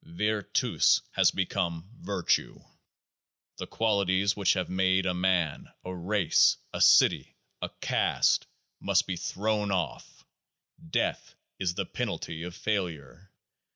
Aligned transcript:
Vir 0.03 0.41
tus 0.41 0.99
has 1.11 1.29
become" 1.29 1.87
virture." 2.01 2.55
The 3.57 3.67
qualities 3.67 4.35
which 4.35 4.53
have 4.53 4.67
made 4.67 5.05
a 5.05 5.13
man, 5.13 5.69
a 5.85 5.93
race, 5.93 6.57
a 6.73 6.81
city, 6.81 7.35
a 7.61 7.69
caste, 7.81 8.47
must 8.79 9.05
be 9.05 9.15
thrown 9.15 9.69
off: 9.69 10.25
death 10.89 11.35
is 11.59 11.75
the 11.75 11.85
penalty 11.85 12.41
of 12.41 12.55
failure. 12.55 13.29